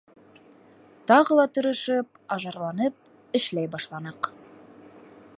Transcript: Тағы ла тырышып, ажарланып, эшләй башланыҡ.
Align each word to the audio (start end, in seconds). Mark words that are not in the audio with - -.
Тағы 1.11 1.35
ла 1.39 1.43
тырышып, 1.57 2.09
ажарланып, 2.35 2.97
эшләй 3.41 3.69
башланыҡ. 3.77 4.31